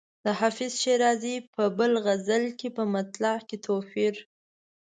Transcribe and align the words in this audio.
د 0.25 0.27
حافظ 0.39 0.71
شیرازي 0.83 1.35
په 1.53 1.63
بل 1.77 1.91
غزل 2.05 2.43
کې 2.59 2.69
په 2.77 2.83
مطلع 2.93 3.35
کې 3.47 3.57
توپیر. 3.65 4.13